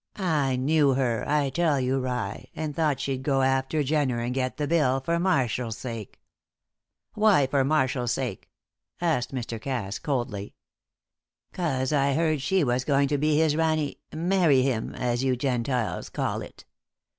I 0.15 0.55
knew 0.55 0.95
her, 0.95 1.23
I 1.29 1.51
tell 1.51 1.79
you 1.79 1.99
rye 1.99 2.47
and 2.55 2.75
thought 2.75 2.99
she 2.99 3.19
go 3.19 3.43
after 3.43 3.83
Jenner 3.83 4.19
and 4.19 4.33
get 4.33 4.57
that 4.57 4.69
bill 4.69 4.99
for 4.99 5.19
Marshall's 5.19 5.77
sake." 5.77 6.19
"Why 7.13 7.45
for 7.45 7.63
Marshall's 7.63 8.13
sake?" 8.13 8.49
asked 8.99 9.31
Mr. 9.31 9.61
Cass, 9.61 9.99
coldly. 9.99 10.55
"'Cause 11.53 11.93
I 11.93 12.13
heard 12.13 12.41
she 12.41 12.63
was 12.63 12.83
going 12.83 13.09
to 13.09 13.19
be 13.19 13.37
his 13.37 13.55
rani 13.55 13.99
marry 14.11 14.63
him, 14.63 14.95
as 14.95 15.23
you 15.23 15.35
Gentiles 15.35 16.09
call 16.09 16.41
it. 16.41 16.65